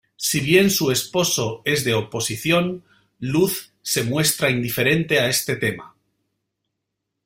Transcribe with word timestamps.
Si 0.17 0.39
bien 0.39 0.71
su 0.71 0.89
esposo 0.89 1.61
es 1.63 1.85
de 1.85 1.93
oposición, 1.93 2.83
Luz 3.19 3.71
se 3.83 4.03
muestra 4.03 4.49
indiferente 4.49 5.19
a 5.19 5.29
este 5.29 5.57
tema. 5.57 5.95